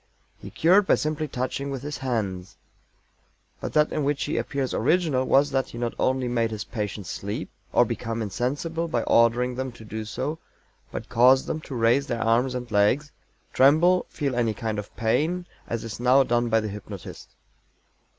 He 0.39 0.49
cured 0.49 0.87
by 0.87 0.95
simply 0.95 1.27
touching 1.27 1.69
with 1.69 1.83
his 1.83 1.99
hands. 1.99 2.57
But 3.59 3.73
that 3.73 3.91
in 3.91 4.03
which 4.03 4.23
he 4.23 4.35
appears 4.35 4.73
original 4.73 5.25
was 5.25 5.51
that 5.51 5.67
he 5.69 5.77
not 5.77 5.93
only 5.99 6.27
made 6.27 6.49
his 6.49 6.63
patients 6.63 7.07
sleep 7.07 7.51
or 7.71 7.85
become 7.85 8.19
insensible 8.23 8.87
by 8.87 9.03
ordering 9.03 9.53
them 9.53 9.71
to 9.73 9.85
do 9.85 10.03
so 10.05 10.39
but 10.91 11.07
caused 11.07 11.45
them 11.45 11.59
to 11.61 11.75
raise 11.75 12.07
their 12.07 12.19
arms 12.23 12.55
and 12.55 12.71
legs, 12.71 13.11
tremble, 13.53 14.07
feel 14.09 14.35
any 14.35 14.55
kind 14.55 14.79
of 14.79 14.89
pain, 14.97 15.45
as 15.67 15.83
is 15.83 15.99
now 15.99 16.23
done 16.23 16.49
by 16.49 16.59
the 16.61 16.67
hypnotist. 16.69 17.35